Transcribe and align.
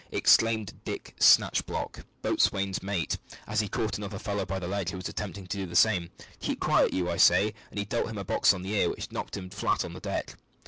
exclaimed 0.11 0.73
Dick 0.83 1.15
Snatchblock, 1.19 1.93
the 1.97 2.03
boatswain's 2.23 2.81
mate, 2.81 3.19
as 3.45 3.59
he 3.59 3.67
caught 3.67 3.99
another 3.99 4.17
fellow 4.17 4.43
by 4.47 4.57
the 4.57 4.67
leg 4.67 4.89
who 4.89 4.97
was 4.97 5.07
attempting 5.07 5.45
to 5.45 5.57
do 5.57 5.67
the 5.67 5.75
same. 5.75 6.09
"Keep 6.39 6.59
quiet 6.59 6.91
you, 6.91 7.07
I 7.07 7.17
say," 7.17 7.53
and 7.69 7.77
he 7.77 7.85
dealt 7.85 8.09
him 8.09 8.17
a 8.17 8.23
box 8.25 8.51
on 8.51 8.63
the 8.63 8.73
ears 8.73 8.89
which 8.89 9.11
knocked 9.11 9.37
him 9.37 9.51
flat 9.51 9.85
on 9.85 9.93
the 9.93 9.99
deck. 9.99 10.33